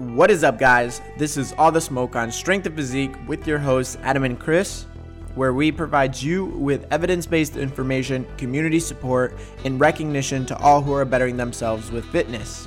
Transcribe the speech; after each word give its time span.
What 0.00 0.30
is 0.30 0.44
up, 0.44 0.58
guys? 0.58 1.02
This 1.18 1.36
is 1.36 1.52
All 1.58 1.70
the 1.70 1.78
Smoke 1.78 2.16
on 2.16 2.32
Strength 2.32 2.64
and 2.64 2.74
Physique 2.74 3.14
with 3.28 3.46
your 3.46 3.58
hosts, 3.58 3.98
Adam 4.00 4.24
and 4.24 4.40
Chris, 4.40 4.86
where 5.34 5.52
we 5.52 5.70
provide 5.70 6.16
you 6.16 6.46
with 6.46 6.86
evidence 6.90 7.26
based 7.26 7.58
information, 7.58 8.26
community 8.38 8.80
support, 8.80 9.36
and 9.66 9.78
recognition 9.78 10.46
to 10.46 10.56
all 10.56 10.80
who 10.80 10.94
are 10.94 11.04
bettering 11.04 11.36
themselves 11.36 11.90
with 11.90 12.06
fitness. 12.06 12.66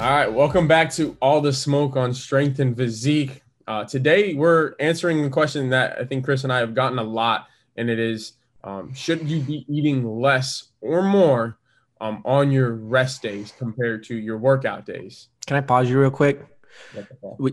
All 0.00 0.10
right, 0.10 0.32
welcome 0.32 0.66
back 0.66 0.90
to 0.92 1.14
All 1.20 1.42
the 1.42 1.52
Smoke 1.52 1.96
on 1.96 2.14
Strength 2.14 2.60
and 2.60 2.74
Physique. 2.74 3.42
Uh, 3.66 3.84
today, 3.84 4.32
we're 4.32 4.72
answering 4.80 5.22
a 5.22 5.28
question 5.28 5.68
that 5.68 5.98
I 6.00 6.06
think 6.06 6.24
Chris 6.24 6.44
and 6.44 6.52
I 6.52 6.60
have 6.60 6.74
gotten 6.74 6.98
a 6.98 7.04
lot, 7.04 7.48
and 7.76 7.90
it 7.90 7.98
is 7.98 8.32
um, 8.64 8.94
should 8.94 9.28
you 9.28 9.40
be 9.40 9.66
eating 9.68 10.18
less 10.18 10.68
or 10.80 11.02
more 11.02 11.58
um, 12.00 12.22
on 12.24 12.50
your 12.50 12.72
rest 12.72 13.22
days 13.22 13.52
compared 13.56 14.04
to 14.04 14.16
your 14.16 14.38
workout 14.38 14.86
days. 14.86 15.28
Can 15.46 15.56
I 15.56 15.60
pause 15.60 15.88
you 15.88 16.00
real 16.00 16.10
quick? 16.10 16.44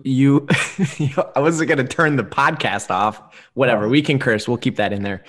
You, 0.04 0.48
I 1.36 1.40
wasn't 1.40 1.68
going 1.70 1.78
to 1.78 1.88
turn 1.88 2.16
the 2.16 2.24
podcast 2.24 2.90
off. 2.90 3.22
Whatever, 3.54 3.86
oh. 3.86 3.90
we 3.90 4.02
can 4.02 4.20
curse. 4.20 4.48
We'll 4.48 4.58
keep 4.58 4.76
that 4.78 4.92
in 4.94 5.04
there. 5.04 5.24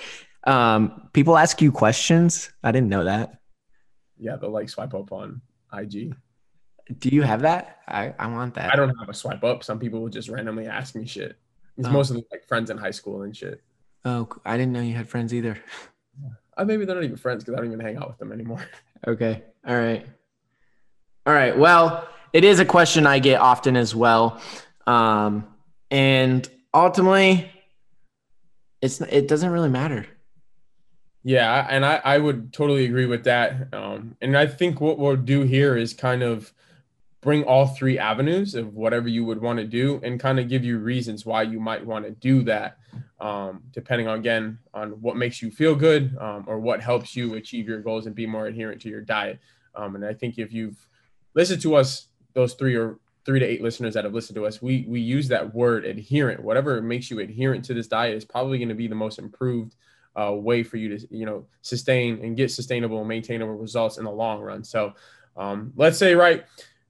Um, 0.45 1.08
people 1.12 1.36
ask 1.36 1.62
you 1.62 1.72
questions. 1.72 2.50
I 2.62 2.72
didn't 2.72 2.88
know 2.88 3.05
that. 3.05 3.38
Yeah, 4.19 4.36
they'll 4.36 4.50
like 4.50 4.69
swipe 4.69 4.95
up 4.95 5.12
on 5.12 5.41
IG. 5.72 6.14
Do 6.98 7.08
you 7.08 7.22
have 7.22 7.42
that? 7.42 7.78
I, 7.88 8.14
I 8.19 8.27
want 8.27 8.55
that. 8.55 8.72
I 8.72 8.77
don't 8.77 8.94
have 8.98 9.08
a 9.08 9.14
swipe 9.14 9.42
up. 9.42 9.64
Some 9.64 9.78
people 9.78 10.00
will 10.00 10.10
just 10.10 10.28
randomly 10.28 10.66
ask 10.66 10.94
me 10.94 11.06
shit. 11.06 11.38
It's 11.78 11.88
oh. 11.88 11.92
mostly 11.92 12.24
like 12.30 12.46
friends 12.46 12.70
in 12.70 12.78
high 12.78 12.91
school 12.91 13.22
and 13.22 13.36
shit. 13.36 13.62
Oh, 14.05 14.28
I 14.44 14.56
didn't 14.56 14.72
know 14.72 14.83
you 14.83 14.94
had 14.94 15.08
friends 15.08 15.33
either. 15.33 15.58
Uh, 16.56 16.64
maybe 16.64 16.84
they're 16.84 16.94
not 16.94 17.05
even 17.05 17.16
friends 17.16 17.42
because 17.42 17.55
I 17.55 17.62
don't 17.62 17.72
even 17.72 17.84
hang 17.84 17.96
out 17.96 18.08
with 18.08 18.19
them 18.19 18.33
anymore. 18.33 18.64
Okay. 19.06 19.42
All 19.66 19.76
right. 19.76 20.06
All 21.26 21.34
right. 21.34 21.56
Well, 21.56 22.08
it 22.32 22.44
is 22.44 22.60
a 22.60 22.64
question 22.64 23.06
I 23.06 23.18
get 23.18 23.40
often 23.40 23.77
as 23.77 23.94
well. 23.94 24.41
Um, 24.86 25.46
and 25.91 26.48
ultimately, 26.72 27.50
it's 28.83 29.00
it 29.00 29.28
doesn't 29.28 29.50
really 29.50 29.69
matter. 29.69 30.06
Yeah, 31.22 31.66
and 31.70 31.86
I, 31.86 32.00
I 32.05 32.19
would 32.19 32.52
totally 32.52 32.84
agree 32.84 33.06
with 33.06 33.24
that. 33.24 33.72
Um, 33.72 34.16
and 34.20 34.36
I 34.36 34.46
think 34.46 34.80
what 34.80 34.98
we'll 34.98 35.16
do 35.16 35.41
here 35.41 35.74
is 35.74 35.94
kind 35.94 36.22
of 36.22 36.52
bring 37.25 37.42
all 37.44 37.67
three 37.67 37.98
avenues 37.98 38.55
of 38.55 38.75
whatever 38.75 39.08
you 39.08 39.25
would 39.25 39.41
want 39.41 39.58
to 39.58 39.64
do 39.64 39.98
and 40.05 40.20
kind 40.20 40.39
of 40.39 40.47
give 40.47 40.62
you 40.62 40.78
reasons 40.78 41.25
why 41.25 41.42
you 41.42 41.58
might 41.58 41.84
want 41.84 42.05
to 42.05 42.11
do 42.11 42.42
that 42.42 42.77
um, 43.19 43.62
depending 43.72 44.06
on 44.06 44.19
again 44.19 44.58
on 44.75 44.91
what 45.00 45.17
makes 45.17 45.41
you 45.41 45.50
feel 45.50 45.75
good 45.75 46.14
um, 46.20 46.45
or 46.47 46.61
what 46.61 46.83
helps 46.83 47.17
you 47.17 47.34
achieve 47.34 47.67
your 47.67 47.80
goals 47.80 48.05
and 48.05 48.14
be 48.14 48.27
more 48.27 48.47
adherent 48.47 48.78
to 48.83 48.91
your 48.91 49.00
diet. 49.00 49.41
Um, 49.75 49.97
and 49.97 50.05
i 50.05 50.12
think 50.12 50.39
if 50.39 50.52
you've 50.52 50.77
listened 51.34 51.62
to 51.62 51.75
us 51.75 52.08
those 52.34 52.52
three 52.55 52.77
or 52.77 52.98
three 53.25 53.41
to 53.41 53.47
eight 53.47 53.62
listeners 53.62 53.95
that 53.95 54.05
have 54.05 54.12
listened 54.12 54.36
to 54.36 54.45
us 54.45 54.61
we 54.61 54.84
we 54.86 55.00
use 55.00 55.27
that 55.28 55.55
word 55.55 55.86
adherent. 55.86 56.42
Whatever 56.42 56.83
makes 56.83 57.11
you 57.11 57.20
adherent 57.20 57.64
to 57.64 57.75
this 57.75 57.86
diet 57.86 58.14
is 58.14 58.25
probably 58.25 58.58
going 58.58 58.69
to 58.69 58.75
be 58.75 58.86
the 58.86 58.95
most 58.95 59.19
improved 59.19 59.77
uh, 60.14 60.33
way 60.33 60.62
for 60.62 60.77
you 60.77 60.98
to 60.98 61.08
you 61.11 61.25
know 61.25 61.47
sustain 61.62 62.22
and 62.22 62.36
get 62.36 62.50
sustainable 62.50 62.98
and 62.98 63.08
maintainable 63.08 63.55
results 63.55 63.97
in 63.97 64.05
the 64.05 64.11
long 64.11 64.42
run. 64.42 64.62
So 64.62 64.92
um, 65.36 65.72
let's 65.75 65.98
say 65.98 66.14
right 66.14 66.45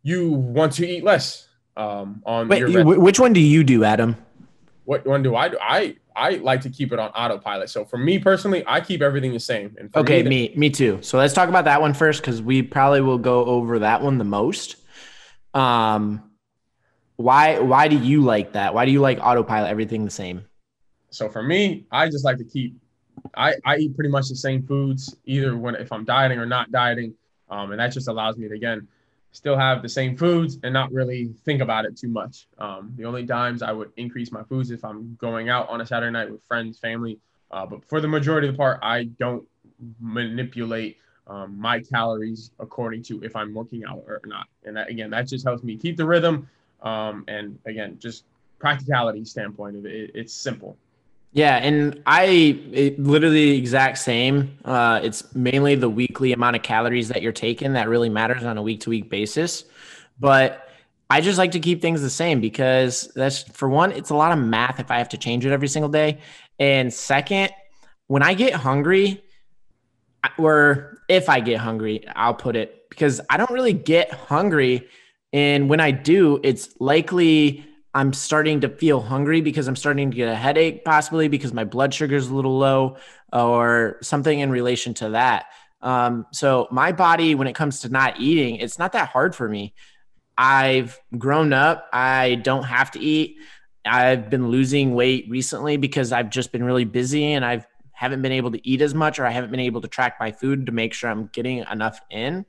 you 0.04 0.30
want 0.30 0.74
to 0.74 0.86
eat 0.86 1.02
less 1.02 1.48
um, 1.76 2.22
on 2.24 2.46
Wait, 2.46 2.60
your 2.60 2.84
which 2.84 3.18
one 3.18 3.32
do 3.32 3.40
you 3.40 3.64
do, 3.64 3.82
Adam? 3.82 4.16
What 4.84 5.04
one 5.04 5.22
do 5.22 5.34
I 5.34 5.48
do? 5.48 5.58
I 5.60 5.96
I 6.14 6.30
like 6.36 6.60
to 6.60 6.70
keep 6.70 6.92
it 6.92 6.98
on 6.98 7.10
autopilot. 7.10 7.70
So 7.70 7.84
for 7.84 7.96
me 7.96 8.18
personally, 8.18 8.62
I 8.66 8.80
keep 8.80 9.02
everything 9.02 9.32
the 9.32 9.40
same. 9.40 9.76
Okay, 9.96 10.22
me, 10.22 10.28
me 10.28 10.52
me 10.56 10.70
too. 10.70 10.98
So 11.00 11.18
let's 11.18 11.34
talk 11.34 11.48
about 11.48 11.64
that 11.64 11.80
one 11.80 11.94
first 11.94 12.20
because 12.20 12.40
we 12.40 12.62
probably 12.62 13.00
will 13.00 13.18
go 13.18 13.44
over 13.46 13.80
that 13.80 14.02
one 14.02 14.18
the 14.18 14.24
most. 14.24 14.76
Um, 15.54 16.30
why 17.16 17.58
why 17.58 17.88
do 17.88 17.96
you 17.98 18.22
like 18.22 18.52
that? 18.52 18.74
Why 18.74 18.84
do 18.84 18.92
you 18.92 19.00
like 19.00 19.18
autopilot 19.20 19.70
everything 19.70 20.04
the 20.04 20.10
same? 20.10 20.44
So 21.10 21.28
for 21.28 21.42
me, 21.42 21.86
I 21.90 22.08
just 22.08 22.24
like 22.24 22.36
to 22.38 22.44
keep. 22.44 22.76
I 23.34 23.54
I 23.64 23.78
eat 23.78 23.94
pretty 23.94 24.10
much 24.10 24.28
the 24.28 24.36
same 24.36 24.66
foods 24.66 25.16
either 25.24 25.56
when 25.56 25.76
if 25.76 25.90
I'm 25.90 26.04
dieting 26.04 26.38
or 26.38 26.46
not 26.46 26.70
dieting, 26.70 27.14
um, 27.48 27.70
and 27.70 27.80
that 27.80 27.88
just 27.92 28.08
allows 28.08 28.36
me 28.36 28.48
to 28.48 28.54
again 28.54 28.86
still 29.34 29.56
have 29.56 29.82
the 29.82 29.88
same 29.88 30.16
foods 30.16 30.58
and 30.62 30.72
not 30.72 30.92
really 30.92 31.34
think 31.44 31.60
about 31.60 31.84
it 31.84 31.96
too 31.96 32.08
much. 32.08 32.46
Um, 32.58 32.94
the 32.96 33.04
only 33.04 33.26
times 33.26 33.62
I 33.62 33.72
would 33.72 33.90
increase 33.96 34.30
my 34.30 34.44
foods 34.44 34.70
if 34.70 34.84
I'm 34.84 35.16
going 35.20 35.48
out 35.48 35.68
on 35.68 35.80
a 35.80 35.86
Saturday 35.86 36.12
night 36.12 36.30
with 36.30 36.40
friends, 36.46 36.78
family. 36.78 37.18
Uh, 37.50 37.66
but 37.66 37.84
for 37.88 38.00
the 38.00 38.06
majority 38.08 38.46
of 38.46 38.54
the 38.54 38.58
part, 38.58 38.78
I 38.80 39.04
don't 39.04 39.44
manipulate 40.00 40.98
um, 41.26 41.58
my 41.58 41.80
calories 41.80 42.52
according 42.60 43.02
to 43.04 43.22
if 43.24 43.34
I'm 43.34 43.52
working 43.52 43.84
out 43.84 44.04
or 44.06 44.20
not. 44.24 44.46
And 44.64 44.76
that, 44.76 44.88
again, 44.88 45.10
that 45.10 45.26
just 45.26 45.44
helps 45.44 45.64
me 45.64 45.76
keep 45.76 45.96
the 45.96 46.06
rhythm. 46.06 46.48
Um, 46.82 47.24
and 47.26 47.58
again, 47.66 47.98
just 47.98 48.24
practicality 48.60 49.24
standpoint 49.24 49.76
of 49.76 49.84
it, 49.84 50.12
it's 50.14 50.32
simple. 50.32 50.76
Yeah, 51.34 51.56
and 51.56 52.00
I 52.06 52.60
it, 52.72 52.98
literally 53.00 53.58
exact 53.58 53.98
same. 53.98 54.56
Uh, 54.64 55.00
it's 55.02 55.34
mainly 55.34 55.74
the 55.74 55.90
weekly 55.90 56.32
amount 56.32 56.54
of 56.54 56.62
calories 56.62 57.08
that 57.08 57.22
you're 57.22 57.32
taking 57.32 57.72
that 57.72 57.88
really 57.88 58.08
matters 58.08 58.44
on 58.44 58.56
a 58.56 58.62
week 58.62 58.80
to 58.82 58.90
week 58.90 59.10
basis. 59.10 59.64
But 60.20 60.68
I 61.10 61.20
just 61.20 61.36
like 61.36 61.50
to 61.50 61.58
keep 61.58 61.82
things 61.82 62.02
the 62.02 62.08
same 62.08 62.40
because 62.40 63.10
that's 63.16 63.42
for 63.42 63.68
one, 63.68 63.90
it's 63.90 64.10
a 64.10 64.14
lot 64.14 64.30
of 64.30 64.38
math 64.38 64.78
if 64.78 64.92
I 64.92 64.98
have 64.98 65.08
to 65.08 65.18
change 65.18 65.44
it 65.44 65.50
every 65.50 65.66
single 65.66 65.88
day. 65.88 66.20
And 66.60 66.94
second, 66.94 67.50
when 68.06 68.22
I 68.22 68.34
get 68.34 68.54
hungry, 68.54 69.20
or 70.38 70.98
if 71.08 71.28
I 71.28 71.40
get 71.40 71.58
hungry, 71.58 72.06
I'll 72.14 72.34
put 72.34 72.54
it 72.54 72.88
because 72.90 73.20
I 73.28 73.38
don't 73.38 73.50
really 73.50 73.72
get 73.72 74.12
hungry. 74.12 74.86
And 75.32 75.68
when 75.68 75.80
I 75.80 75.90
do, 75.90 76.38
it's 76.44 76.80
likely 76.80 77.66
I'm 77.94 78.12
starting 78.12 78.60
to 78.62 78.68
feel 78.68 79.00
hungry 79.00 79.40
because 79.40 79.68
I'm 79.68 79.76
starting 79.76 80.10
to 80.10 80.16
get 80.16 80.28
a 80.28 80.34
headache, 80.34 80.84
possibly 80.84 81.28
because 81.28 81.52
my 81.52 81.64
blood 81.64 81.94
sugar 81.94 82.16
is 82.16 82.28
a 82.28 82.34
little 82.34 82.58
low 82.58 82.96
or 83.32 83.98
something 84.02 84.40
in 84.40 84.50
relation 84.50 84.94
to 84.94 85.10
that. 85.10 85.46
Um, 85.80 86.26
so, 86.32 86.66
my 86.70 86.92
body, 86.92 87.34
when 87.34 87.46
it 87.46 87.54
comes 87.54 87.80
to 87.80 87.88
not 87.88 88.18
eating, 88.18 88.56
it's 88.56 88.78
not 88.78 88.92
that 88.92 89.10
hard 89.10 89.34
for 89.34 89.48
me. 89.48 89.74
I've 90.36 90.98
grown 91.16 91.52
up, 91.52 91.88
I 91.92 92.36
don't 92.36 92.64
have 92.64 92.90
to 92.92 92.98
eat. 92.98 93.36
I've 93.84 94.30
been 94.30 94.48
losing 94.48 94.94
weight 94.94 95.26
recently 95.28 95.76
because 95.76 96.10
I've 96.10 96.30
just 96.30 96.50
been 96.52 96.64
really 96.64 96.86
busy 96.86 97.32
and 97.32 97.44
I've 97.44 97.66
haven't 97.92 98.22
been 98.22 98.32
able 98.32 98.50
to 98.50 98.68
eat 98.68 98.80
as 98.80 98.92
much 98.92 99.18
or 99.18 99.26
I 99.26 99.30
haven't 99.30 99.50
been 99.50 99.60
able 99.60 99.80
to 99.82 99.88
track 99.88 100.16
my 100.18 100.32
food 100.32 100.66
to 100.66 100.72
make 100.72 100.92
sure 100.94 101.08
I'm 101.08 101.28
getting 101.32 101.64
enough 101.70 102.00
in. 102.10 102.44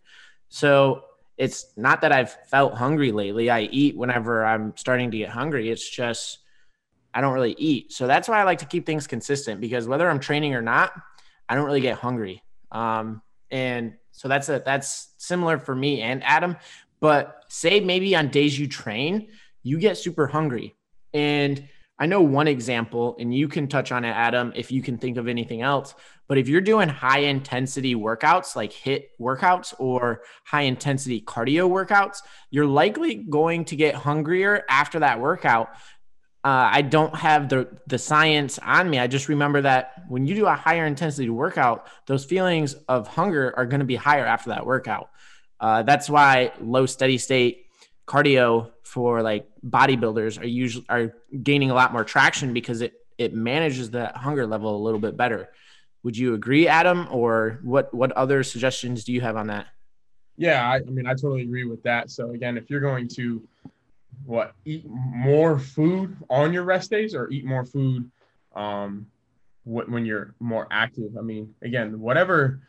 So 0.49 1.03
it's 1.37 1.73
not 1.75 2.01
that 2.01 2.11
I've 2.11 2.33
felt 2.47 2.75
hungry 2.75 3.11
lately. 3.11 3.49
I 3.49 3.61
eat 3.61 3.97
whenever 3.97 4.45
I'm 4.45 4.73
starting 4.77 5.11
to 5.11 5.17
get 5.17 5.29
hungry. 5.29 5.69
It's 5.69 5.87
just 5.87 6.39
I 7.13 7.21
don't 7.21 7.33
really 7.33 7.55
eat. 7.57 7.93
So 7.93 8.07
that's 8.07 8.27
why 8.27 8.39
I 8.39 8.43
like 8.43 8.59
to 8.59 8.65
keep 8.65 8.85
things 8.85 9.07
consistent 9.07 9.61
because 9.61 9.87
whether 9.87 10.09
I'm 10.09 10.19
training 10.19 10.53
or 10.53 10.61
not, 10.61 10.91
I 11.47 11.55
don't 11.55 11.65
really 11.65 11.81
get 11.81 11.97
hungry. 11.97 12.43
Um, 12.71 13.21
and 13.51 13.95
so 14.11 14.27
that's 14.27 14.49
a 14.49 14.61
that's 14.65 15.13
similar 15.17 15.57
for 15.57 15.75
me 15.75 16.01
and 16.01 16.23
Adam. 16.23 16.57
But 16.99 17.43
say 17.47 17.79
maybe 17.79 18.15
on 18.15 18.29
days 18.29 18.57
you 18.59 18.67
train, 18.67 19.29
you 19.63 19.77
get 19.79 19.97
super 19.97 20.27
hungry. 20.27 20.75
And 21.13 21.67
I 21.97 22.07
know 22.07 22.21
one 22.21 22.47
example, 22.47 23.15
and 23.19 23.33
you 23.33 23.47
can 23.47 23.67
touch 23.67 23.91
on 23.91 24.03
it, 24.03 24.09
Adam, 24.09 24.51
if 24.55 24.69
you 24.71 24.81
can 24.81 24.97
think 24.97 25.17
of 25.17 25.29
anything 25.29 25.61
else. 25.61 25.95
But 26.27 26.37
if 26.37 26.49
you're 26.49 26.61
doing 26.61 26.89
high 26.89 27.19
intensity 27.19 27.95
workouts 27.95 28.55
like 28.55 28.73
HIT 28.73 29.11
workouts 29.19 29.73
or 29.79 30.21
high 30.43 30.63
intensity 30.63 31.21
cardio 31.21 31.69
workouts, 31.69 32.17
you're 32.49 32.65
likely 32.65 33.15
going 33.15 33.65
to 33.65 33.75
get 33.75 33.95
hungrier 33.95 34.63
after 34.69 34.99
that 34.99 35.21
workout. 35.21 35.69
Uh, 36.43 36.69
I 36.73 36.81
don't 36.81 37.15
have 37.15 37.49
the 37.49 37.79
the 37.87 37.97
science 37.97 38.59
on 38.59 38.89
me. 38.89 38.99
I 38.99 39.07
just 39.07 39.29
remember 39.29 39.61
that 39.61 40.03
when 40.09 40.27
you 40.27 40.35
do 40.35 40.45
a 40.45 40.53
higher 40.53 40.85
intensity 40.85 41.29
workout, 41.29 41.87
those 42.05 42.25
feelings 42.25 42.75
of 42.87 43.07
hunger 43.07 43.53
are 43.57 43.65
going 43.65 43.79
to 43.79 43.85
be 43.85 43.95
higher 43.95 44.25
after 44.25 44.49
that 44.49 44.65
workout. 44.65 45.09
Uh, 45.59 45.83
that's 45.83 46.09
why 46.09 46.51
low 46.59 46.85
steady 46.85 47.17
state 47.17 47.64
cardio 48.07 48.71
for 48.83 49.21
like 49.21 49.47
bodybuilders 49.65 50.39
are 50.39 50.47
usually 50.47 50.85
are 50.89 51.13
gaining 51.41 51.71
a 51.71 51.73
lot 51.73 51.91
more 51.91 52.03
traction 52.03 52.53
because 52.53 52.81
it 52.81 52.93
it 53.17 53.33
manages 53.33 53.91
that 53.91 54.15
hunger 54.17 54.45
level 54.45 54.75
a 54.75 54.81
little 54.83 54.99
bit 54.99 55.17
better. 55.17 55.49
Would 56.03 56.17
you 56.17 56.33
agree, 56.33 56.67
Adam, 56.67 57.07
or 57.11 57.59
what 57.63 57.93
what 57.93 58.11
other 58.11 58.43
suggestions 58.43 59.03
do 59.03 59.13
you 59.13 59.21
have 59.21 59.35
on 59.37 59.47
that? 59.47 59.67
Yeah, 60.37 60.67
I, 60.69 60.75
I 60.75 60.81
mean, 60.81 61.07
I 61.07 61.13
totally 61.13 61.43
agree 61.43 61.65
with 61.65 61.81
that. 61.83 62.11
So 62.11 62.31
again, 62.31 62.57
if 62.57 62.69
you're 62.69 62.81
going 62.81 63.07
to 63.09 63.41
what 64.25 64.53
eat 64.65 64.85
more 64.87 65.57
food 65.57 66.15
on 66.29 66.53
your 66.53 66.63
rest 66.63 66.89
days 66.91 67.15
or 67.15 67.29
eat 67.31 67.45
more 67.45 67.65
food 67.65 68.09
um, 68.55 69.07
when 69.63 70.05
you're 70.05 70.35
more 70.39 70.67
active, 70.71 71.17
I 71.17 71.21
mean, 71.21 71.55
again, 71.61 71.99
whatever 71.99 72.59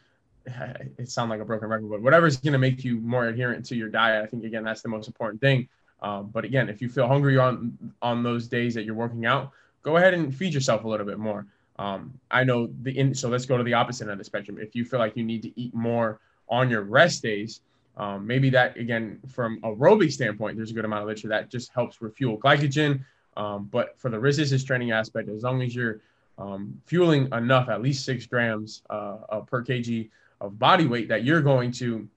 it 0.99 1.09
sounds 1.09 1.31
like 1.31 1.41
a 1.41 1.45
broken 1.45 1.69
record, 1.69 1.91
but 1.91 2.03
whatever 2.03 2.27
is 2.27 2.37
going 2.37 2.53
to 2.53 2.59
make 2.59 2.85
you 2.85 3.01
more 3.01 3.27
adherent 3.27 3.65
to 3.67 3.77
your 3.77 3.89
diet, 3.89 4.23
I 4.23 4.27
think 4.27 4.45
again 4.45 4.65
that's 4.65 4.83
the 4.83 4.89
most 4.89 5.07
important 5.09 5.41
thing. 5.41 5.69
Um, 6.03 6.31
but 6.33 6.45
again, 6.45 6.69
if 6.69 6.81
you 6.83 6.89
feel 6.89 7.09
hungry 7.09 7.39
on 7.39 7.77
on 8.01 8.23
those 8.23 8.47
days 8.49 8.75
that 8.75 8.85
you're 8.85 8.95
working 8.95 9.27
out, 9.27 9.51
go 9.83 9.97
ahead 9.97 10.15
and 10.15 10.35
feed 10.35 10.55
yourself 10.55 10.85
a 10.85 10.89
little 10.89 11.07
bit 11.07 11.19
more. 11.19 11.47
Um, 11.79 12.13
I 12.31 12.45
know 12.45 12.69
the 12.83 12.97
in, 12.99 13.15
so 13.15 13.29
let's 13.29 13.47
go 13.47 13.57
to 13.59 13.65
the 13.65 13.75
opposite 13.75 14.05
end 14.05 14.13
of 14.13 14.19
the 14.19 14.25
spectrum. 14.25 14.59
If 14.59 14.75
you 14.75 14.85
feel 14.85 15.01
like 15.01 15.17
you 15.17 15.25
need 15.25 15.43
to 15.43 15.53
eat 15.61 15.75
more 15.75 16.21
on 16.49 16.71
your 16.71 16.83
rest 16.83 17.23
days, 17.23 17.61
Um, 17.97 18.27
maybe 18.27 18.51
that 18.51 18.77
again, 18.77 19.19
from 19.27 19.61
aerobic 19.63 20.13
standpoint, 20.13 20.57
there's 20.57 20.71
a 20.71 20.75
good 20.75 20.85
amount 20.85 21.03
of 21.03 21.09
literature 21.09 21.29
that 21.29 21.51
just 21.51 21.73
helps 21.73 22.03
refuel 22.03 22.37
glycogen. 22.39 23.01
Um, 23.37 23.69
but 23.73 23.99
for 23.99 24.11
the 24.11 24.19
resistance 24.19 24.65
training 24.65 24.93
aspect, 24.93 25.29
as 25.29 25.43
long 25.43 25.63
as 25.63 25.75
you're 25.75 26.01
um, 26.39 26.81
fueling 26.85 27.29
enough, 27.33 27.69
at 27.69 27.81
least 27.81 28.05
six 28.05 28.27
grams 28.27 28.83
uh, 28.91 29.41
per 29.51 29.65
kg 29.65 30.11
of 30.41 30.59
body 30.59 30.87
weight, 30.87 31.09
that 31.09 31.25
you're 31.25 31.43
going 31.43 31.73
to 31.73 32.09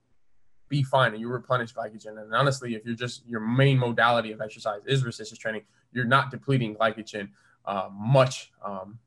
be 0.69 0.83
fine 0.83 1.13
and 1.13 1.19
you 1.19 1.27
replenish 1.27 1.73
glycogen. 1.73 2.21
And 2.21 2.33
honestly, 2.33 2.75
if 2.75 2.85
you're 2.85 2.95
just 2.95 3.25
your 3.27 3.41
main 3.41 3.77
modality 3.77 4.31
of 4.31 4.41
exercise 4.41 4.81
is 4.85 5.03
resistance 5.03 5.39
training, 5.39 5.63
you're 5.91 6.05
not 6.05 6.31
depleting 6.31 6.75
glycogen 6.75 7.29
uh, 7.65 7.89
much. 7.91 8.51
Um, 8.63 8.99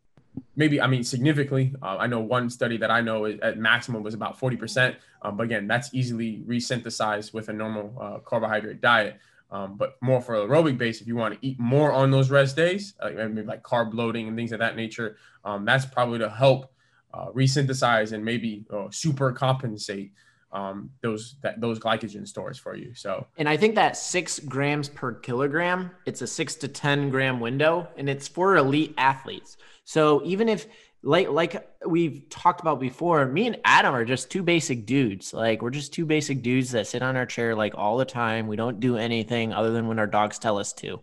maybe 0.56 0.80
I 0.80 0.86
mean 0.86 1.04
significantly. 1.04 1.74
Uh, 1.82 1.96
I 1.98 2.06
know 2.06 2.20
one 2.20 2.50
study 2.50 2.76
that 2.78 2.90
I 2.90 3.00
know 3.00 3.26
at 3.26 3.58
maximum 3.58 4.02
was 4.02 4.14
about 4.14 4.38
40%. 4.38 4.96
Um, 5.22 5.36
but 5.36 5.44
again, 5.44 5.66
that's 5.66 5.94
easily 5.94 6.42
resynthesized 6.46 7.32
with 7.32 7.48
a 7.48 7.52
normal 7.52 7.96
uh, 8.00 8.18
carbohydrate 8.18 8.80
diet. 8.80 9.18
Um, 9.50 9.76
but 9.76 9.98
more 10.00 10.22
for 10.22 10.34
aerobic 10.34 10.78
base, 10.78 11.02
if 11.02 11.06
you 11.06 11.14
want 11.14 11.34
to 11.34 11.46
eat 11.46 11.60
more 11.60 11.92
on 11.92 12.10
those 12.10 12.30
rest 12.30 12.56
days, 12.56 12.94
uh, 13.00 13.10
maybe 13.10 13.42
like 13.42 13.62
carb 13.62 13.92
loading 13.92 14.26
and 14.26 14.36
things 14.36 14.50
of 14.50 14.60
that 14.60 14.76
nature, 14.76 15.18
um, 15.44 15.66
that's 15.66 15.84
probably 15.84 16.18
to 16.20 16.30
help 16.30 16.72
uh, 17.14 17.26
resynthesize 17.28 18.12
and 18.12 18.24
maybe 18.24 18.64
uh, 18.72 18.86
super 18.90 19.32
compensate 19.32 20.12
um, 20.52 20.90
those 21.00 21.36
that 21.42 21.60
those 21.60 21.78
glycogen 21.78 22.28
stores 22.28 22.58
for 22.58 22.76
you. 22.76 22.94
So, 22.94 23.26
and 23.38 23.48
I 23.48 23.56
think 23.56 23.74
that 23.76 23.96
six 23.96 24.38
grams 24.38 24.88
per 24.88 25.14
kilogram, 25.14 25.90
it's 26.04 26.22
a 26.22 26.26
six 26.26 26.54
to 26.56 26.68
ten 26.68 27.10
gram 27.10 27.40
window, 27.40 27.88
and 27.96 28.08
it's 28.08 28.28
for 28.28 28.56
elite 28.56 28.94
athletes. 28.98 29.56
So 29.84 30.22
even 30.24 30.48
if 30.48 30.66
like 31.02 31.30
like 31.30 31.68
we've 31.86 32.28
talked 32.28 32.60
about 32.60 32.80
before, 32.80 33.26
me 33.26 33.46
and 33.46 33.58
Adam 33.64 33.94
are 33.94 34.04
just 34.04 34.30
two 34.30 34.42
basic 34.42 34.86
dudes. 34.86 35.32
Like 35.32 35.62
we're 35.62 35.70
just 35.70 35.92
two 35.92 36.04
basic 36.04 36.42
dudes 36.42 36.70
that 36.72 36.86
sit 36.86 37.02
on 37.02 37.16
our 37.16 37.26
chair 37.26 37.54
like 37.54 37.74
all 37.76 37.96
the 37.96 38.04
time. 38.04 38.46
We 38.46 38.56
don't 38.56 38.78
do 38.78 38.96
anything 38.96 39.52
other 39.52 39.72
than 39.72 39.88
when 39.88 39.98
our 39.98 40.06
dogs 40.06 40.38
tell 40.38 40.58
us 40.58 40.72
to. 40.74 41.00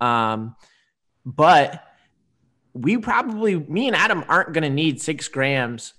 Um, 0.00 0.56
but 1.24 1.84
we 2.80 2.98
probably 2.98 3.56
me 3.56 3.86
and 3.86 3.96
Adam 3.96 4.24
aren't 4.28 4.52
going 4.52 4.62
to 4.62 4.70
need 4.70 5.00
six 5.00 5.28
grams 5.28 5.94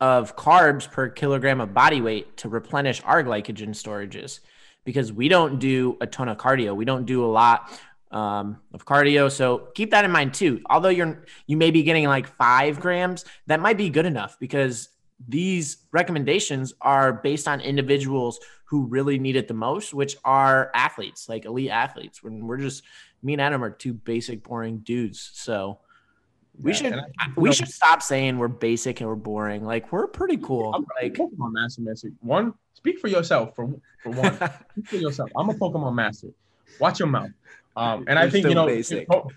of 0.00 0.36
carbs 0.36 0.90
per 0.90 1.08
kilogram 1.08 1.60
of 1.60 1.72
body 1.72 2.00
weight 2.00 2.36
to 2.38 2.48
replenish 2.48 3.00
our 3.04 3.22
glycogen 3.22 3.70
storages 3.70 4.40
because 4.84 5.12
we 5.12 5.28
don't 5.28 5.58
do 5.58 5.96
a 6.00 6.06
ton 6.06 6.28
of 6.28 6.36
cardio. 6.36 6.74
We 6.74 6.84
don't 6.84 7.06
do 7.06 7.24
a 7.24 7.26
lot 7.26 7.70
um, 8.10 8.60
of 8.72 8.84
cardio. 8.84 9.30
So 9.30 9.68
keep 9.74 9.90
that 9.90 10.04
in 10.04 10.10
mind 10.10 10.34
too. 10.34 10.60
Although 10.68 10.90
you're 10.90 11.24
you 11.46 11.56
may 11.56 11.70
be 11.70 11.82
getting 11.82 12.06
like 12.06 12.26
five 12.26 12.80
grams, 12.80 13.24
that 13.46 13.60
might 13.60 13.76
be 13.76 13.90
good 13.90 14.06
enough 14.06 14.38
because 14.38 14.88
these 15.28 15.78
recommendations 15.92 16.72
are 16.80 17.12
based 17.12 17.48
on 17.48 17.60
individuals 17.60 18.40
who 18.66 18.86
really 18.86 19.18
need 19.18 19.36
it 19.36 19.48
the 19.48 19.54
most, 19.54 19.94
which 19.94 20.16
are 20.24 20.70
athletes, 20.74 21.28
like 21.28 21.44
elite 21.44 21.70
athletes. 21.70 22.22
When 22.22 22.46
we're 22.46 22.58
just 22.58 22.82
me 23.22 23.32
and 23.32 23.42
Adam 23.42 23.62
are 23.62 23.70
two 23.70 23.94
basic, 23.94 24.42
boring 24.42 24.78
dudes. 24.78 25.30
So 25.34 25.78
we 26.60 26.72
yeah, 26.72 26.76
should 26.76 26.92
I, 26.94 27.04
we 27.36 27.48
know, 27.48 27.52
should 27.52 27.68
stop 27.68 28.02
saying 28.02 28.38
we're 28.38 28.48
basic 28.48 29.00
and 29.00 29.08
we're 29.08 29.16
boring. 29.16 29.64
Like 29.64 29.90
we're 29.92 30.06
pretty 30.06 30.36
cool. 30.36 30.72
I'm 30.74 30.86
like 31.00 31.14
Pokemon 31.14 31.52
Master 31.52 31.82
Message. 31.82 32.12
One, 32.20 32.54
speak 32.74 32.98
for 32.98 33.08
yourself 33.08 33.54
for 33.56 33.68
for 34.02 34.10
one. 34.10 34.36
speak 34.72 34.86
for 34.86 34.96
yourself. 34.96 35.30
I'm 35.36 35.48
a 35.50 35.54
Pokemon 35.54 35.94
Master. 35.94 36.28
Watch 36.78 37.00
your 37.00 37.08
mouth. 37.08 37.30
Um, 37.76 38.04
and 38.06 38.18
I 38.18 38.30
think 38.30 38.46
you 38.46 38.54
know 38.54 38.68
to 38.68 39.04
go, 39.04 39.30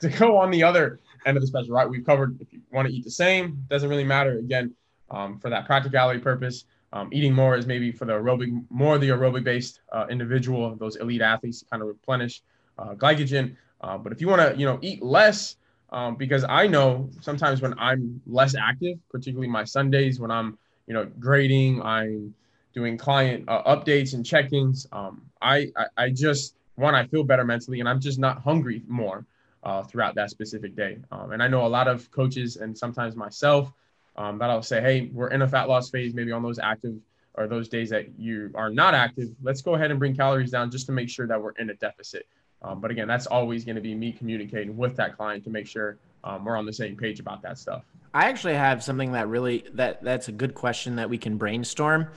to 0.00 0.08
go, 0.08 0.36
on 0.36 0.50
the 0.50 0.64
other 0.64 0.98
end 1.26 1.36
of 1.36 1.42
the 1.42 1.46
spectrum, 1.46 1.76
right? 1.76 1.88
We've 1.88 2.04
covered 2.04 2.40
if 2.40 2.52
you 2.52 2.60
want 2.72 2.88
to 2.88 2.94
eat 2.94 3.04
the 3.04 3.10
same, 3.10 3.64
doesn't 3.68 3.88
really 3.88 4.04
matter. 4.04 4.38
Again, 4.38 4.74
um, 5.10 5.38
for 5.38 5.50
that 5.50 5.66
practicality 5.66 6.20
purpose, 6.20 6.64
um, 6.92 7.10
eating 7.12 7.34
more 7.34 7.56
is 7.56 7.66
maybe 7.66 7.92
for 7.92 8.04
the 8.04 8.12
aerobic, 8.12 8.64
more 8.70 8.98
the 8.98 9.08
aerobic 9.08 9.44
based 9.44 9.80
uh, 9.92 10.06
individual, 10.08 10.74
those 10.76 10.96
elite 10.96 11.20
athletes 11.20 11.64
kind 11.70 11.82
of 11.82 11.88
replenish 11.88 12.42
uh, 12.78 12.94
glycogen. 12.94 13.56
Uh, 13.80 13.98
but 13.98 14.12
if 14.12 14.20
you 14.20 14.28
want 14.28 14.40
to, 14.40 14.58
you 14.58 14.66
know, 14.66 14.78
eat 14.82 15.02
less, 15.02 15.56
um, 15.90 16.16
because 16.16 16.44
I 16.48 16.66
know 16.66 17.10
sometimes 17.20 17.60
when 17.60 17.78
I'm 17.78 18.20
less 18.26 18.54
active, 18.54 18.98
particularly 19.10 19.48
my 19.48 19.64
Sundays 19.64 20.20
when 20.20 20.30
I'm, 20.30 20.58
you 20.86 20.94
know, 20.94 21.06
grading, 21.18 21.82
I'm 21.82 22.34
doing 22.74 22.96
client 22.96 23.44
uh, 23.48 23.62
updates 23.64 24.14
and 24.14 24.24
check-ins. 24.24 24.86
Um, 24.92 25.22
I, 25.40 25.70
I, 25.76 25.86
I 25.96 26.10
just 26.10 26.54
one, 26.76 26.94
I 26.94 27.06
feel 27.06 27.24
better 27.24 27.44
mentally, 27.44 27.80
and 27.80 27.88
I'm 27.88 28.00
just 28.00 28.18
not 28.18 28.40
hungry 28.42 28.82
more 28.86 29.26
uh, 29.64 29.82
throughout 29.82 30.14
that 30.14 30.30
specific 30.30 30.76
day. 30.76 30.98
Um, 31.10 31.32
and 31.32 31.42
I 31.42 31.48
know 31.48 31.66
a 31.66 31.68
lot 31.68 31.88
of 31.88 32.10
coaches 32.10 32.56
and 32.56 32.76
sometimes 32.76 33.16
myself 33.16 33.72
um, 34.18 34.36
that 34.38 34.50
I'll 34.50 34.62
say, 34.62 34.80
hey, 34.80 35.10
we're 35.12 35.28
in 35.28 35.42
a 35.42 35.48
fat 35.48 35.68
loss 35.68 35.90
phase, 35.90 36.12
maybe 36.12 36.32
on 36.32 36.42
those 36.42 36.58
active 36.58 36.96
or 37.34 37.46
those 37.46 37.68
days 37.68 37.88
that 37.90 38.18
you 38.18 38.50
are 38.56 38.68
not 38.68 38.92
active. 38.92 39.28
Let's 39.42 39.62
go 39.62 39.76
ahead 39.76 39.92
and 39.92 39.98
bring 39.98 40.14
calories 40.14 40.50
down 40.50 40.72
just 40.72 40.86
to 40.86 40.92
make 40.92 41.08
sure 41.08 41.28
that 41.28 41.40
we're 41.40 41.52
in 41.52 41.70
a 41.70 41.74
deficit. 41.74 42.26
Um, 42.60 42.80
but 42.80 42.90
again, 42.90 43.06
that's 43.06 43.26
always 43.26 43.64
going 43.64 43.76
to 43.76 43.80
be 43.80 43.94
me 43.94 44.10
communicating 44.10 44.76
with 44.76 44.96
that 44.96 45.16
client 45.16 45.44
to 45.44 45.50
make 45.50 45.68
sure 45.68 45.98
um, 46.24 46.44
we're 46.44 46.56
on 46.56 46.66
the 46.66 46.72
same 46.72 46.96
page 46.96 47.20
about 47.20 47.40
that 47.42 47.58
stuff. 47.58 47.84
I 48.12 48.28
actually 48.28 48.54
have 48.54 48.82
something 48.82 49.12
that 49.12 49.28
really 49.28 49.64
that 49.74 50.02
that's 50.02 50.26
a 50.26 50.32
good 50.32 50.54
question 50.54 50.96
that 50.96 51.08
we 51.08 51.16
can 51.16 51.36
brainstorm. 51.36 52.08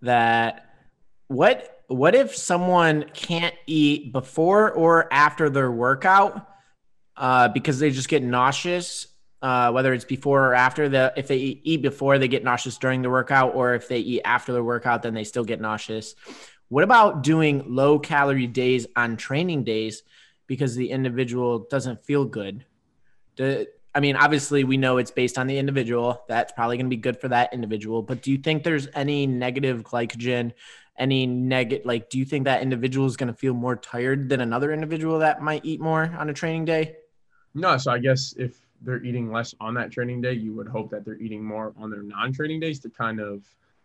That 0.00 0.74
what 1.28 1.82
what 1.88 2.14
if 2.14 2.34
someone 2.34 3.04
can't 3.12 3.54
eat 3.66 4.10
before 4.10 4.70
or 4.70 5.12
after 5.12 5.50
their 5.50 5.70
workout 5.70 6.48
uh, 7.18 7.48
because 7.48 7.78
they 7.78 7.90
just 7.90 8.08
get 8.08 8.22
nauseous? 8.22 9.08
Uh, 9.42 9.72
whether 9.72 9.92
it's 9.92 10.04
before 10.04 10.46
or 10.46 10.54
after 10.54 10.88
the 10.88 11.12
if 11.16 11.26
they 11.26 11.36
eat 11.36 11.82
before 11.82 12.16
they 12.16 12.28
get 12.28 12.44
nauseous 12.44 12.78
during 12.78 13.02
the 13.02 13.10
workout 13.10 13.56
or 13.56 13.74
if 13.74 13.88
they 13.88 13.98
eat 13.98 14.22
after 14.24 14.52
the 14.52 14.62
workout 14.62 15.02
then 15.02 15.14
they 15.14 15.24
still 15.24 15.42
get 15.42 15.60
nauseous 15.60 16.14
what 16.72 16.84
about 16.84 17.22
doing 17.22 17.64
low 17.66 17.98
calorie 17.98 18.46
days 18.46 18.86
on 18.96 19.18
training 19.18 19.62
days 19.62 20.04
because 20.46 20.74
the 20.74 20.90
individual 20.90 21.66
doesn't 21.70 22.02
feel 22.02 22.24
good? 22.24 22.64
Do, 23.36 23.66
I 23.94 24.00
mean, 24.00 24.16
obviously, 24.16 24.64
we 24.64 24.78
know 24.78 24.96
it's 24.96 25.10
based 25.10 25.36
on 25.36 25.48
the 25.48 25.58
individual. 25.58 26.24
That's 26.28 26.50
probably 26.52 26.78
going 26.78 26.86
to 26.86 26.96
be 26.96 26.96
good 26.96 27.20
for 27.20 27.28
that 27.28 27.52
individual. 27.52 28.00
But 28.00 28.22
do 28.22 28.32
you 28.32 28.38
think 28.38 28.64
there's 28.64 28.88
any 28.94 29.26
negative 29.26 29.82
glycogen, 29.82 30.52
any 30.98 31.26
negative, 31.26 31.84
like, 31.84 32.08
do 32.08 32.18
you 32.18 32.24
think 32.24 32.44
that 32.44 32.62
individual 32.62 33.06
is 33.06 33.18
going 33.18 33.30
to 33.30 33.38
feel 33.38 33.52
more 33.52 33.76
tired 33.76 34.30
than 34.30 34.40
another 34.40 34.72
individual 34.72 35.18
that 35.18 35.42
might 35.42 35.66
eat 35.66 35.78
more 35.78 36.16
on 36.18 36.30
a 36.30 36.32
training 36.32 36.64
day? 36.64 36.96
No. 37.54 37.76
So 37.76 37.92
I 37.92 37.98
guess 37.98 38.32
if 38.38 38.58
they're 38.84 39.02
eating 39.02 39.30
less 39.30 39.54
on 39.60 39.74
that 39.74 39.90
training 39.90 40.20
day, 40.20 40.32
you 40.32 40.54
would 40.54 40.68
hope 40.68 40.90
that 40.90 41.04
they're 41.04 41.20
eating 41.20 41.44
more 41.44 41.72
on 41.78 41.90
their 41.90 42.02
non 42.02 42.32
training 42.32 42.60
days 42.60 42.78
to 42.80 42.90
kind 42.90 43.20
of 43.20 43.42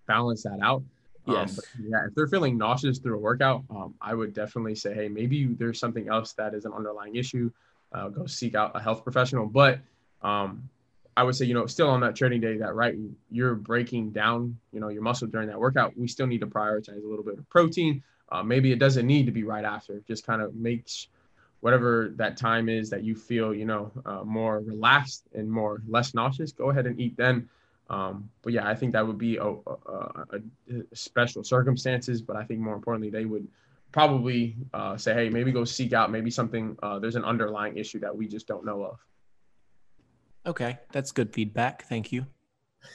balance 0.08 0.44
that 0.44 0.60
out. 0.62 0.84
Um, 1.28 1.36
yes. 1.36 1.60
Um, 1.60 1.86
yeah. 1.90 2.06
If 2.08 2.16
they're 2.16 2.28
feeling 2.28 2.58
nauseous 2.58 3.00
through 3.00 3.16
a 3.16 3.20
workout, 3.20 3.64
um, 3.70 3.94
I 4.02 4.14
would 4.14 4.34
definitely 4.34 4.76
say, 4.76 4.94
hey, 4.94 5.08
maybe 5.08 5.46
there's 5.46 5.80
something 5.80 6.08
else 6.10 6.34
that 6.34 6.54
is 6.54 6.66
an 6.66 6.74
underlying 6.74 7.16
issue. 7.16 7.52
Uh, 7.92 8.10
go 8.10 8.26
seek 8.26 8.56
out 8.56 8.72
a 8.76 8.80
health 8.80 9.04
professional. 9.04 9.46
But 9.46 9.80
um, 10.22 10.70
I 11.16 11.24
would 11.24 11.36
say, 11.36 11.46
you 11.46 11.54
know, 11.54 11.66
still 11.66 11.90
on 11.90 12.00
that 12.02 12.16
training 12.16 12.42
day, 12.42 12.58
that 12.58 12.76
right, 12.76 12.96
you're 13.32 13.56
breaking 13.56 14.12
down, 14.12 14.58
you 14.72 14.80
know, 14.80 14.90
your 14.90 15.02
muscle 15.02 15.28
during 15.28 15.48
that 15.48 15.60
workout. 15.60 15.98
We 15.98 16.08
still 16.08 16.28
need 16.28 16.42
to 16.42 16.48
prioritize 16.48 17.04
a 17.04 17.08
little 17.08 17.24
bit 17.24 17.38
of 17.38 17.50
protein. 17.50 18.04
Uh, 18.30 18.44
maybe 18.44 18.72
it 18.72 18.80
doesn't 18.80 19.08
need 19.08 19.26
to 19.26 19.32
be 19.32 19.44
right 19.44 19.64
after. 19.64 20.02
Just 20.08 20.26
kind 20.26 20.42
of 20.42 20.54
makes 20.56 21.08
whatever 21.62 22.14
that 22.16 22.38
time 22.38 22.70
is 22.70 22.90
that 22.90 23.04
you 23.04 23.16
feel, 23.16 23.54
you 23.54 23.66
know, 23.66 23.92
uh, 24.06 24.24
more 24.24 24.60
relaxed 24.60 25.24
and 25.34 25.50
more 25.50 25.82
less 25.88 26.14
nauseous. 26.14 26.52
Go 26.52 26.70
ahead 26.70 26.86
and 26.86 27.00
eat 27.00 27.18
then. 27.18 27.50
Um, 27.90 28.30
but 28.42 28.54
yeah, 28.54 28.68
I 28.68 28.76
think 28.76 28.94
that 28.94 29.06
would 29.06 29.18
be 29.18 29.38
a, 29.38 29.46
a, 29.46 29.62
a, 30.32 30.40
special 30.94 31.44
circumstances. 31.44 32.22
But 32.22 32.36
I 32.36 32.44
think 32.44 32.60
more 32.60 32.76
importantly, 32.76 33.10
they 33.10 33.26
would 33.26 33.48
probably 33.92 34.56
uh, 34.74 34.98
say, 34.98 35.14
hey, 35.14 35.30
maybe 35.30 35.52
go 35.52 35.64
seek 35.64 35.94
out 35.94 36.12
maybe 36.12 36.30
something. 36.30 36.78
Uh, 36.84 37.00
there's 37.00 37.16
an 37.16 37.24
underlying 37.24 37.78
issue 37.78 38.00
that 38.00 38.16
we 38.16 38.28
just 38.28 38.48
don't 38.48 38.66
know 38.66 38.84
of. 38.84 39.00
Okay, 40.46 40.78
that's 40.92 41.12
good 41.12 41.34
feedback. 41.34 41.88
Thank 41.88 42.12
you. 42.12 42.26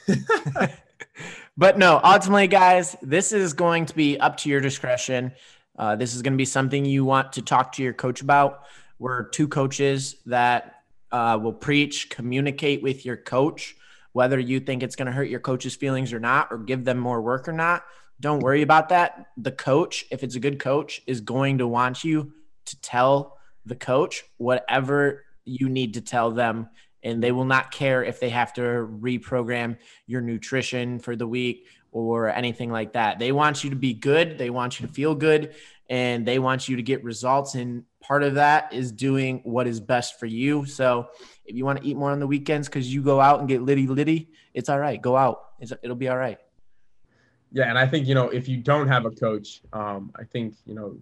but 1.57 1.77
no, 1.77 1.99
ultimately, 2.03 2.47
guys, 2.47 2.95
this 3.01 3.31
is 3.31 3.53
going 3.53 3.85
to 3.87 3.95
be 3.95 4.19
up 4.19 4.37
to 4.37 4.49
your 4.49 4.61
discretion. 4.61 5.33
Uh, 5.77 5.95
this 5.95 6.13
is 6.15 6.21
going 6.21 6.33
to 6.33 6.37
be 6.37 6.45
something 6.45 6.85
you 6.85 7.03
want 7.03 7.33
to 7.33 7.41
talk 7.41 7.73
to 7.73 7.83
your 7.83 7.93
coach 7.93 8.21
about. 8.21 8.63
We're 8.99 9.29
two 9.29 9.47
coaches 9.47 10.17
that 10.25 10.83
uh, 11.11 11.39
will 11.41 11.53
preach, 11.53 12.09
communicate 12.09 12.81
with 12.81 13.05
your 13.05 13.17
coach 13.17 13.75
whether 14.13 14.39
you 14.39 14.59
think 14.59 14.81
it's 14.81 14.95
going 14.95 15.07
to 15.07 15.11
hurt 15.11 15.27
your 15.27 15.39
coach's 15.39 15.75
feelings 15.75 16.13
or 16.13 16.19
not, 16.19 16.47
or 16.51 16.59
give 16.59 16.85
them 16.85 16.97
more 16.97 17.21
work 17.21 17.47
or 17.47 17.51
not. 17.51 17.83
Don't 18.19 18.39
worry 18.39 18.61
about 18.61 18.89
that. 18.89 19.27
The 19.37 19.51
coach, 19.51 20.05
if 20.11 20.23
it's 20.23 20.35
a 20.35 20.39
good 20.39 20.59
coach, 20.59 21.01
is 21.07 21.19
going 21.19 21.57
to 21.57 21.67
want 21.67 22.03
you 22.03 22.31
to 22.65 22.79
tell 22.81 23.37
the 23.65 23.75
coach 23.75 24.23
whatever 24.37 25.25
you 25.45 25.67
need 25.67 25.95
to 25.95 26.01
tell 26.01 26.31
them. 26.31 26.69
And 27.01 27.21
they 27.21 27.33
will 27.33 27.45
not 27.45 27.71
care 27.71 28.03
if 28.03 28.19
they 28.19 28.29
have 28.29 28.53
to 28.53 28.61
reprogram 28.61 29.77
your 30.05 30.21
nutrition 30.21 30.99
for 30.99 31.15
the 31.15 31.27
week 31.27 31.67
or 31.93 32.29
anything 32.29 32.71
like 32.71 32.93
that. 32.93 33.19
They 33.19 33.31
want 33.31 33.63
you 33.63 33.69
to 33.69 33.75
be 33.75 33.93
good. 33.93 34.37
They 34.37 34.49
want 34.49 34.79
you 34.79 34.87
to 34.87 34.93
feel 34.93 35.15
good 35.15 35.53
and 35.89 36.25
they 36.25 36.39
want 36.39 36.67
you 36.67 36.75
to 36.75 36.81
get 36.81 37.03
results. 37.03 37.55
And 37.55 37.83
part 38.01 38.23
of 38.23 38.35
that 38.35 38.73
is 38.73 38.91
doing 38.91 39.41
what 39.43 39.67
is 39.67 39.79
best 39.79 40.19
for 40.19 40.25
you. 40.25 40.65
So 40.65 41.09
if 41.45 41.55
you 41.55 41.65
want 41.65 41.81
to 41.81 41.87
eat 41.87 41.95
more 41.95 42.11
on 42.11 42.19
the 42.19 42.27
weekends 42.27 42.67
because 42.67 42.91
you 42.91 43.03
go 43.03 43.21
out 43.21 43.39
and 43.39 43.47
get 43.47 43.61
litty 43.61 43.87
litty, 43.87 44.29
it's 44.53 44.69
all 44.69 44.79
right. 44.79 45.01
Go 45.01 45.15
out. 45.15 45.41
It's, 45.59 45.71
it'll 45.83 45.95
be 45.95 46.09
all 46.09 46.17
right. 46.17 46.39
Yeah, 47.51 47.69
and 47.69 47.77
I 47.77 47.85
think 47.85 48.07
you 48.07 48.15
know 48.15 48.29
if 48.29 48.47
you 48.47 48.57
don't 48.57 48.87
have 48.87 49.05
a 49.05 49.11
coach, 49.11 49.61
um, 49.73 50.11
I 50.15 50.23
think 50.23 50.55
you 50.65 50.73
know 50.73 50.97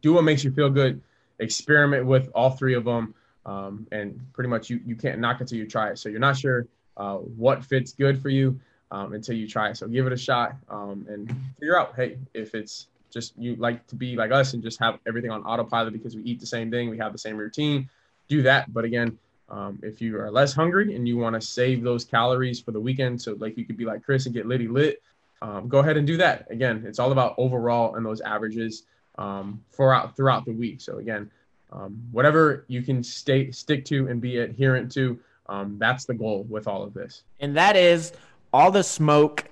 do 0.00 0.14
what 0.14 0.24
makes 0.24 0.42
you 0.42 0.50
feel 0.50 0.70
good. 0.70 1.02
Experiment 1.38 2.06
with 2.06 2.30
all 2.34 2.48
three 2.48 2.72
of 2.72 2.84
them, 2.84 3.14
um, 3.44 3.86
and 3.92 4.18
pretty 4.32 4.48
much 4.48 4.70
you 4.70 4.80
you 4.86 4.96
can't 4.96 5.18
knock 5.18 5.42
until 5.42 5.58
you 5.58 5.66
try 5.66 5.90
it. 5.90 5.98
So 5.98 6.08
you're 6.08 6.18
not 6.18 6.38
sure 6.38 6.66
uh, 6.96 7.16
what 7.16 7.62
fits 7.62 7.92
good 7.92 8.22
for 8.22 8.30
you 8.30 8.58
um, 8.90 9.12
until 9.12 9.34
you 9.34 9.48
try 9.48 9.70
it. 9.70 9.76
So 9.76 9.86
give 9.88 10.06
it 10.06 10.12
a 10.12 10.16
shot 10.16 10.56
um, 10.68 11.06
and 11.08 11.34
figure 11.58 11.78
out, 11.78 11.94
hey, 11.96 12.18
if 12.34 12.54
it's 12.54 12.88
just 13.10 13.34
you 13.38 13.56
like 13.56 13.86
to 13.88 13.94
be 13.94 14.16
like 14.16 14.30
us 14.30 14.52
and 14.52 14.62
just 14.62 14.78
have 14.78 14.98
everything 15.06 15.30
on 15.30 15.42
autopilot 15.44 15.92
because 15.92 16.16
we 16.16 16.22
eat 16.22 16.40
the 16.40 16.46
same 16.46 16.70
thing, 16.70 16.90
we 16.90 16.98
have 16.98 17.12
the 17.12 17.18
same 17.18 17.36
routine, 17.36 17.88
do 18.28 18.42
that. 18.42 18.72
But 18.72 18.84
again, 18.84 19.18
um, 19.48 19.78
if 19.82 20.00
you 20.00 20.18
are 20.18 20.30
less 20.30 20.52
hungry 20.52 20.94
and 20.94 21.06
you 21.06 21.16
want 21.16 21.34
to 21.34 21.40
save 21.40 21.82
those 21.82 22.04
calories 22.04 22.60
for 22.60 22.72
the 22.72 22.80
weekend, 22.80 23.20
so 23.20 23.36
like 23.38 23.56
you 23.56 23.64
could 23.64 23.76
be 23.76 23.84
like 23.84 24.02
Chris 24.02 24.26
and 24.26 24.34
get 24.34 24.46
litty 24.46 24.68
lit, 24.68 25.02
um, 25.42 25.68
go 25.68 25.78
ahead 25.78 25.96
and 25.96 26.06
do 26.06 26.16
that. 26.16 26.50
Again, 26.50 26.84
it's 26.86 26.98
all 26.98 27.12
about 27.12 27.34
overall 27.38 27.94
and 27.94 28.04
those 28.04 28.20
averages 28.20 28.84
um, 29.18 29.62
throughout 29.72 30.16
throughout 30.16 30.44
the 30.44 30.52
week. 30.52 30.80
So 30.80 30.98
again, 30.98 31.30
um, 31.72 32.00
whatever 32.10 32.64
you 32.68 32.82
can 32.82 33.02
stay 33.02 33.50
stick 33.50 33.84
to 33.86 34.08
and 34.08 34.20
be 34.20 34.38
adherent 34.38 34.90
to, 34.92 35.18
um, 35.48 35.76
that's 35.78 36.04
the 36.04 36.14
goal 36.14 36.44
with 36.48 36.66
all 36.66 36.82
of 36.82 36.94
this. 36.94 37.22
And 37.40 37.56
that 37.56 37.76
is 37.76 38.12
all 38.56 38.70
the 38.70 38.82
smoke 38.82 39.44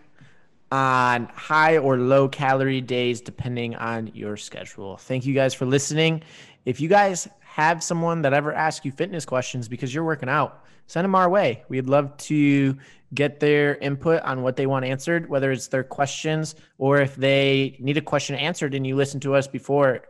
on 0.73 1.27
high 1.27 1.77
or 1.77 1.99
low 1.99 2.27
calorie 2.27 2.81
days, 2.81 3.21
depending 3.21 3.77
on 3.77 4.11
your 4.15 4.35
schedule. 4.39 4.97
Thank 4.97 5.27
you 5.27 5.35
guys 5.35 5.53
for 5.53 5.67
listening. 5.67 6.23
If 6.65 6.81
you 6.81 6.89
guys 6.89 7.29
have 7.41 7.83
someone 7.83 8.23
that 8.23 8.33
ever 8.33 8.55
asks 8.55 8.83
you 8.87 8.93
fitness 8.93 9.27
questions 9.27 9.69
because 9.69 9.95
you're 9.95 10.05
working 10.05 10.31
out, 10.31 10.65
send 10.87 11.05
them 11.05 11.15
our 11.15 11.29
way. 11.29 11.65
We'd 11.69 11.87
love 11.87 12.17
to 12.17 12.79
get 13.13 13.41
their 13.41 13.77
input 13.77 14.23
on 14.23 14.41
what 14.41 14.57
they 14.57 14.67
want 14.67 14.87
answered, 14.87 15.29
whether 15.29 15.53
it's 15.53 15.69
their 15.69 15.85
questions 15.85 16.55
or 16.79 17.03
if 17.03 17.15
they 17.15 17.77
need 17.81 17.99
a 17.99 18.01
question 18.01 18.37
answered 18.37 18.75
and 18.75 18.87
you 18.87 18.97
listen 18.97 19.21
to 19.21 19.35
us 19.35 19.47
before 19.47 20.01